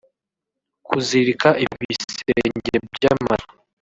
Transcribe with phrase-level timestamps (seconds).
[0.87, 3.49] kuzirika ibisenge by’amazu